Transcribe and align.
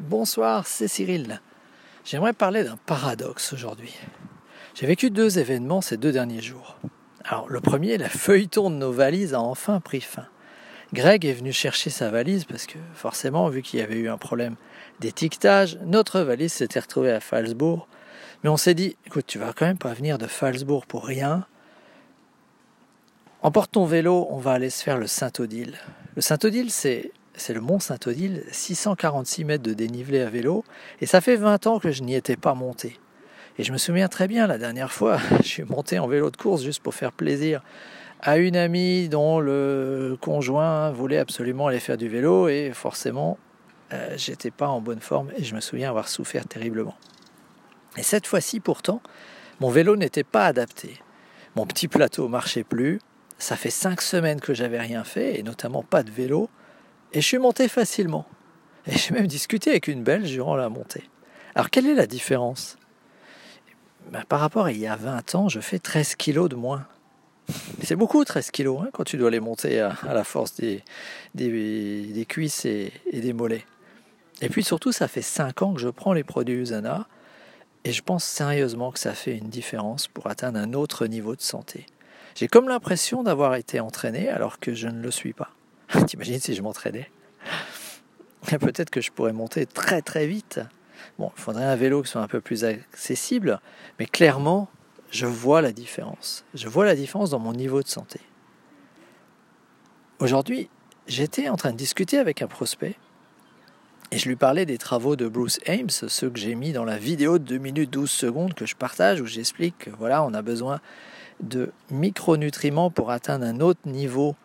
Bonsoir, 0.00 0.66
c'est 0.66 0.88
Cyril. 0.88 1.40
J'aimerais 2.04 2.34
parler 2.34 2.64
d'un 2.64 2.76
paradoxe 2.76 3.54
aujourd'hui. 3.54 3.94
J'ai 4.74 4.86
vécu 4.86 5.08
deux 5.08 5.38
événements 5.38 5.80
ces 5.80 5.96
deux 5.96 6.12
derniers 6.12 6.42
jours. 6.42 6.76
Alors, 7.24 7.48
le 7.48 7.62
premier, 7.62 7.96
la 7.96 8.10
feuilleton 8.10 8.68
de 8.68 8.74
nos 8.74 8.92
valises 8.92 9.32
a 9.32 9.40
enfin 9.40 9.80
pris 9.80 10.02
fin. 10.02 10.26
Greg 10.92 11.24
est 11.24 11.32
venu 11.32 11.50
chercher 11.50 11.88
sa 11.88 12.10
valise 12.10 12.44
parce 12.44 12.66
que, 12.66 12.76
forcément, 12.92 13.48
vu 13.48 13.62
qu'il 13.62 13.80
y 13.80 13.82
avait 13.82 13.96
eu 13.96 14.10
un 14.10 14.18
problème 14.18 14.56
d'étiquetage, 15.00 15.78
notre 15.86 16.20
valise 16.20 16.52
s'était 16.52 16.80
retrouvée 16.80 17.12
à 17.12 17.20
Falsbourg. 17.20 17.88
Mais 18.44 18.50
on 18.50 18.58
s'est 18.58 18.74
dit, 18.74 18.98
écoute, 19.06 19.24
tu 19.26 19.38
vas 19.38 19.54
quand 19.54 19.64
même 19.64 19.78
pas 19.78 19.94
venir 19.94 20.18
de 20.18 20.26
Falsbourg 20.26 20.84
pour 20.84 21.06
rien. 21.06 21.46
Emporte 23.40 23.72
ton 23.72 23.86
vélo, 23.86 24.26
on 24.28 24.36
va 24.36 24.52
aller 24.52 24.68
se 24.68 24.84
faire 24.84 24.98
le 24.98 25.06
Saint-Odile. 25.06 25.78
Le 26.16 26.20
Saint-Odile, 26.20 26.70
c'est 26.70 27.12
c'est 27.36 27.54
le 27.54 27.60
mont 27.60 27.78
Saint-Odile, 27.78 28.44
646 28.50 29.44
mètres 29.44 29.62
de 29.62 29.74
dénivelé 29.74 30.20
à 30.20 30.30
vélo, 30.30 30.64
et 31.00 31.06
ça 31.06 31.20
fait 31.20 31.36
20 31.36 31.66
ans 31.66 31.78
que 31.78 31.90
je 31.90 32.02
n'y 32.02 32.14
étais 32.14 32.36
pas 32.36 32.54
monté. 32.54 32.98
Et 33.58 33.64
je 33.64 33.72
me 33.72 33.78
souviens 33.78 34.08
très 34.08 34.28
bien, 34.28 34.46
la 34.46 34.58
dernière 34.58 34.92
fois, 34.92 35.18
je 35.42 35.46
suis 35.46 35.64
monté 35.64 35.98
en 35.98 36.06
vélo 36.06 36.30
de 36.30 36.36
course 36.36 36.62
juste 36.62 36.82
pour 36.82 36.94
faire 36.94 37.12
plaisir 37.12 37.62
à 38.20 38.38
une 38.38 38.56
amie 38.56 39.08
dont 39.08 39.40
le 39.40 40.16
conjoint 40.20 40.90
voulait 40.90 41.18
absolument 41.18 41.66
aller 41.66 41.80
faire 41.80 41.96
du 41.96 42.08
vélo, 42.08 42.48
et 42.48 42.72
forcément, 42.72 43.38
euh, 43.92 44.14
j'étais 44.16 44.50
pas 44.50 44.68
en 44.68 44.80
bonne 44.80 45.00
forme, 45.00 45.30
et 45.36 45.44
je 45.44 45.54
me 45.54 45.60
souviens 45.60 45.90
avoir 45.90 46.08
souffert 46.08 46.46
terriblement. 46.46 46.96
Et 47.96 48.02
cette 48.02 48.26
fois-ci, 48.26 48.60
pourtant, 48.60 49.00
mon 49.60 49.70
vélo 49.70 49.96
n'était 49.96 50.24
pas 50.24 50.46
adapté. 50.46 51.00
Mon 51.54 51.66
petit 51.66 51.88
plateau 51.88 52.28
marchait 52.28 52.64
plus, 52.64 53.00
ça 53.38 53.56
fait 53.56 53.70
cinq 53.70 54.00
semaines 54.00 54.40
que 54.40 54.54
j'avais 54.54 54.80
rien 54.80 55.04
fait, 55.04 55.38
et 55.38 55.42
notamment 55.42 55.82
pas 55.82 56.02
de 56.02 56.10
vélo, 56.10 56.48
et 57.12 57.20
je 57.20 57.26
suis 57.26 57.38
monté 57.38 57.68
facilement. 57.68 58.26
Et 58.86 58.96
j'ai 58.96 59.14
même 59.14 59.26
discuté 59.26 59.70
avec 59.70 59.88
une 59.88 60.02
Belge 60.02 60.30
durant 60.30 60.56
la 60.56 60.68
montée. 60.68 61.08
Alors 61.54 61.70
quelle 61.70 61.86
est 61.86 61.94
la 61.94 62.06
différence? 62.06 62.76
Ben, 64.12 64.22
Par 64.28 64.40
rapport 64.40 64.66
à 64.66 64.72
il 64.72 64.78
y 64.78 64.86
a 64.86 64.96
20 64.96 65.34
ans, 65.34 65.48
je 65.48 65.60
fais 65.60 65.78
13 65.78 66.14
kilos 66.14 66.48
de 66.48 66.54
moins. 66.54 66.86
C'est 67.82 67.96
beaucoup 67.96 68.24
13 68.24 68.50
kilos 68.50 68.80
hein, 68.82 68.90
quand 68.92 69.04
tu 69.04 69.16
dois 69.16 69.30
les 69.30 69.40
monter 69.40 69.80
à, 69.80 69.96
la 70.12 70.24
force 70.24 70.54
des, 70.56 70.82
des, 71.34 72.26
cuisses 72.28 72.64
et, 72.64 72.92
et, 73.10 73.20
des 73.20 73.32
mollets. 73.32 73.64
Et 74.40 74.48
puis 74.48 74.64
surtout, 74.64 74.92
ça 74.92 75.08
fait 75.08 75.22
5 75.22 75.62
ans 75.62 75.74
que 75.74 75.80
je 75.80 75.88
prends 75.88 76.12
les 76.12 76.24
produits 76.24 76.56
Usana 76.56 77.06
et 77.84 77.92
je 77.92 78.02
pense 78.02 78.24
sérieusement 78.24 78.90
que 78.90 78.98
ça 78.98 79.14
fait 79.14 79.36
une 79.36 79.48
différence 79.48 80.08
pour 80.08 80.26
atteindre 80.26 80.58
un 80.58 80.72
autre 80.72 81.06
niveau 81.06 81.36
de 81.36 81.40
santé. 81.40 81.86
J'ai 82.34 82.48
comme 82.48 82.68
l'impression 82.68 83.22
d'avoir 83.22 83.54
été 83.54 83.80
entraîné 83.80 84.28
alors 84.28 84.58
que 84.58 84.74
je 84.74 84.88
ne 84.88 85.00
le 85.00 85.10
suis 85.10 85.32
pas. 85.32 85.50
T'imagines 86.06 86.40
si 86.40 86.54
je 86.54 86.62
m'entraînais? 86.62 87.10
Peut-être 88.60 88.90
que 88.90 89.00
je 89.00 89.10
pourrais 89.10 89.32
monter 89.32 89.66
très 89.66 90.02
très 90.02 90.26
vite. 90.26 90.60
Bon, 91.18 91.32
il 91.36 91.40
faudrait 91.40 91.64
un 91.64 91.76
vélo 91.76 92.02
qui 92.02 92.10
soit 92.10 92.20
un 92.20 92.28
peu 92.28 92.40
plus 92.40 92.64
accessible, 92.64 93.60
mais 93.98 94.06
clairement, 94.06 94.68
je 95.10 95.26
vois 95.26 95.62
la 95.62 95.72
différence. 95.72 96.44
Je 96.54 96.68
vois 96.68 96.84
la 96.84 96.94
différence 96.94 97.30
dans 97.30 97.38
mon 97.38 97.52
niveau 97.52 97.82
de 97.82 97.88
santé. 97.88 98.20
Aujourd'hui, 100.18 100.68
j'étais 101.06 101.48
en 101.48 101.56
train 101.56 101.72
de 101.72 101.76
discuter 101.76 102.18
avec 102.18 102.42
un 102.42 102.46
prospect 102.46 102.96
et 104.12 104.18
je 104.18 104.28
lui 104.28 104.36
parlais 104.36 104.66
des 104.66 104.78
travaux 104.78 105.16
de 105.16 105.26
Bruce 105.26 105.58
Ames, 105.66 105.90
ceux 105.90 106.30
que 106.30 106.38
j'ai 106.38 106.54
mis 106.54 106.72
dans 106.72 106.84
la 106.84 106.96
vidéo 106.96 107.38
de 107.38 107.44
2 107.44 107.58
minutes 107.58 107.90
12 107.90 108.10
secondes 108.10 108.54
que 108.54 108.64
je 108.64 108.76
partage, 108.76 109.20
où 109.20 109.26
j'explique 109.26 109.76
que 109.78 109.90
voilà, 109.90 110.22
on 110.22 110.32
a 110.32 110.42
besoin 110.42 110.80
de 111.40 111.72
micronutriments 111.90 112.90
pour 112.90 113.10
atteindre 113.10 113.44
un 113.44 113.60
autre 113.60 113.80
niveau 113.84 114.36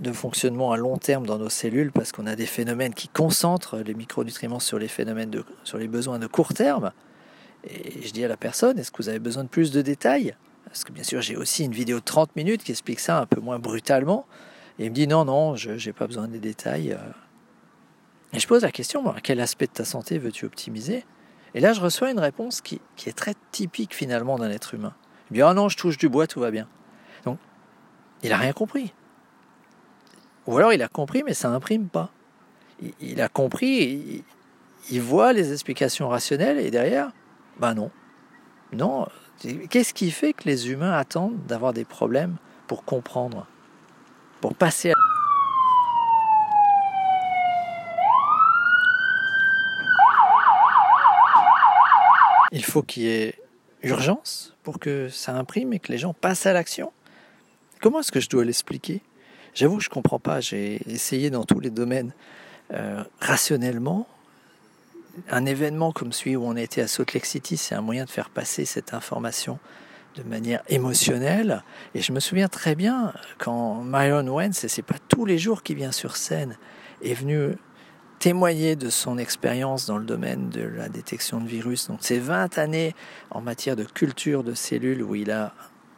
de 0.00 0.12
fonctionnement 0.12 0.72
à 0.72 0.76
long 0.76 0.96
terme 0.96 1.26
dans 1.26 1.38
nos 1.38 1.50
cellules 1.50 1.92
parce 1.92 2.12
qu'on 2.12 2.26
a 2.26 2.34
des 2.34 2.46
phénomènes 2.46 2.94
qui 2.94 3.08
concentrent 3.08 3.78
les 3.78 3.94
micronutriments 3.94 4.60
sur 4.60 4.78
les 4.78 4.88
phénomènes 4.88 5.30
de, 5.30 5.44
sur 5.62 5.78
les 5.78 5.88
besoins 5.88 6.18
de 6.18 6.26
court 6.26 6.54
terme. 6.54 6.92
Et 7.64 8.00
je 8.02 8.12
dis 8.12 8.24
à 8.24 8.28
la 8.28 8.38
personne, 8.38 8.78
est-ce 8.78 8.90
que 8.90 9.02
vous 9.02 9.10
avez 9.10 9.18
besoin 9.18 9.44
de 9.44 9.48
plus 9.48 9.70
de 9.70 9.82
détails? 9.82 10.34
Parce 10.64 10.84
que 10.84 10.92
bien 10.92 11.02
sûr, 11.02 11.20
j'ai 11.20 11.36
aussi 11.36 11.64
une 11.64 11.72
vidéo 11.72 11.98
de 11.98 12.04
30 12.04 12.34
minutes 12.36 12.64
qui 12.64 12.70
explique 12.70 13.00
ça 13.00 13.18
un 13.18 13.26
peu 13.26 13.40
moins 13.40 13.58
brutalement. 13.58 14.26
Et 14.78 14.86
il 14.86 14.90
me 14.90 14.94
dit, 14.94 15.06
non, 15.06 15.26
non, 15.26 15.56
je 15.56 15.72
n'ai 15.72 15.92
pas 15.92 16.06
besoin 16.06 16.28
des 16.28 16.38
détails. 16.38 16.96
Et 18.32 18.38
je 18.38 18.46
pose 18.46 18.62
la 18.62 18.70
question, 18.70 19.04
quel 19.22 19.40
aspect 19.40 19.66
de 19.66 19.72
ta 19.72 19.84
santé 19.84 20.16
veux-tu 20.18 20.46
optimiser? 20.46 21.04
Et 21.54 21.60
là, 21.60 21.72
je 21.72 21.80
reçois 21.80 22.10
une 22.10 22.20
réponse 22.20 22.60
qui, 22.60 22.80
qui 22.96 23.08
est 23.08 23.12
très 23.12 23.34
typique 23.50 23.94
finalement 23.94 24.38
d'un 24.38 24.50
être 24.50 24.74
humain. 24.74 24.94
Il 25.28 25.34
me 25.34 25.36
dit, 25.36 25.42
ah 25.42 25.52
non, 25.52 25.68
je 25.68 25.76
touche 25.76 25.98
du 25.98 26.08
bois, 26.08 26.26
tout 26.26 26.40
va 26.40 26.50
bien. 26.50 26.68
Donc, 27.24 27.38
il 28.22 28.30
n'a 28.30 28.38
rien 28.38 28.52
compris. 28.52 28.94
Ou 30.50 30.56
alors 30.56 30.72
il 30.72 30.82
a 30.82 30.88
compris, 30.88 31.22
mais 31.22 31.32
ça 31.32 31.48
n'imprime 31.48 31.88
pas. 31.88 32.10
Il, 33.00 33.20
a 33.20 33.28
compris, 33.28 34.24
il, 34.90 35.00
voit 35.00 35.32
les 35.32 35.52
explications 35.52 36.08
rationnelles, 36.08 36.58
et 36.58 36.72
derrière, 36.72 37.12
ben 37.60 37.74
non. 37.74 37.90
Non. 38.72 39.06
Qu'est-ce 39.70 39.94
qui 39.94 40.10
fait 40.10 40.32
que 40.32 40.44
les 40.46 40.70
humains 40.70 40.92
attendent 40.92 41.38
d'avoir 41.46 41.72
des 41.72 41.84
problèmes 41.84 42.36
pour 42.66 42.84
comprendre 42.84 43.46
Pour 44.40 44.56
passer 44.56 44.90
à... 44.90 44.94
Il 52.50 52.64
faut 52.64 52.82
qu'il 52.82 53.04
y 53.04 53.08
ait 53.08 53.38
urgence 53.84 54.56
pour 54.64 54.80
que 54.80 55.08
ça 55.10 55.32
imprime 55.36 55.72
et 55.72 55.78
que 55.78 55.92
les 55.92 55.98
gens 55.98 56.12
passent 56.12 56.46
à 56.46 56.52
l'action. 56.52 56.92
Comment 57.80 58.00
est-ce 58.00 58.10
que 58.10 58.18
je 58.20 58.28
dois 58.28 58.44
l'expliquer? 58.44 59.00
J'avoue 59.54 59.78
que 59.78 59.82
je 59.82 59.88
ne 59.88 59.94
comprends 59.94 60.18
pas. 60.18 60.40
J'ai 60.40 60.80
essayé 60.90 61.30
dans 61.30 61.44
tous 61.44 61.60
les 61.60 61.70
domaines 61.70 62.12
euh, 62.72 63.02
rationnellement. 63.20 64.06
Un 65.28 65.44
événement 65.44 65.92
comme 65.92 66.12
celui 66.12 66.36
où 66.36 66.44
on 66.44 66.56
était 66.56 66.82
à 66.82 66.86
Salt 66.86 67.12
Lake 67.14 67.26
City, 67.26 67.56
c'est 67.56 67.74
un 67.74 67.80
moyen 67.80 68.04
de 68.04 68.10
faire 68.10 68.30
passer 68.30 68.64
cette 68.64 68.94
information 68.94 69.58
de 70.16 70.22
manière 70.22 70.62
émotionnelle. 70.68 71.62
Et 71.94 72.00
je 72.00 72.12
me 72.12 72.20
souviens 72.20 72.48
très 72.48 72.74
bien 72.74 73.12
quand 73.38 73.82
Myron 73.84 74.28
Wentz, 74.28 74.64
et 74.64 74.68
c'est 74.68 74.82
pas 74.82 74.98
tous 75.08 75.24
les 75.24 75.38
jours 75.38 75.62
qu'il 75.62 75.76
vient 75.76 75.92
sur 75.92 76.16
scène, 76.16 76.56
est 77.02 77.14
venu 77.14 77.56
témoigner 78.18 78.76
de 78.76 78.90
son 78.90 79.18
expérience 79.18 79.86
dans 79.86 79.96
le 79.96 80.04
domaine 80.04 80.50
de 80.50 80.62
la 80.62 80.88
détection 80.88 81.40
de 81.40 81.48
virus. 81.48 81.88
Donc 81.88 82.00
ces 82.02 82.18
20 82.18 82.58
années 82.58 82.94
en 83.30 83.40
matière 83.40 83.76
de 83.76 83.84
culture 83.84 84.44
de 84.44 84.54
cellules 84.54 85.02
où 85.02 85.14
il 85.14 85.30
a 85.30 85.54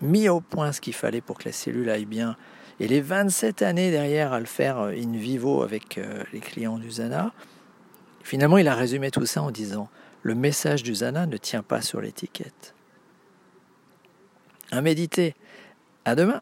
mis 0.00 0.28
au 0.28 0.40
point 0.40 0.72
ce 0.72 0.80
qu'il 0.80 0.94
fallait 0.94 1.20
pour 1.20 1.38
que 1.38 1.44
la 1.44 1.52
cellule 1.52 1.90
aille 1.90 2.06
bien 2.06 2.36
et 2.80 2.88
les 2.88 3.00
27 3.00 3.62
années 3.62 3.90
derrière 3.90 4.32
à 4.32 4.40
le 4.40 4.46
faire 4.46 4.78
euh, 4.78 4.92
in 4.92 5.12
vivo 5.12 5.62
avec 5.62 5.98
euh, 5.98 6.22
les 6.32 6.40
clients 6.40 6.78
du 6.78 6.90
Zana, 6.90 7.32
finalement 8.22 8.58
il 8.58 8.68
a 8.68 8.74
résumé 8.74 9.10
tout 9.10 9.26
ça 9.26 9.42
en 9.42 9.50
disant 9.50 9.88
le 10.22 10.34
message 10.34 10.82
du 10.82 10.94
Zana 10.94 11.26
ne 11.26 11.36
tient 11.36 11.62
pas 11.62 11.80
sur 11.80 12.00
l'étiquette. 12.00 12.74
À 14.72 14.80
méditer. 14.80 15.34
À 16.04 16.14
demain. 16.14 16.40